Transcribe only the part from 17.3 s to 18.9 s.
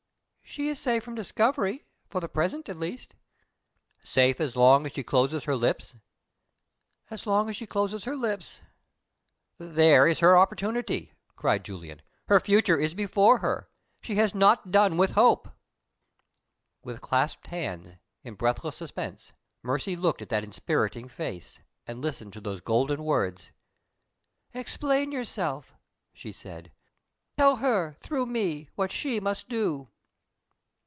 hands, in breathless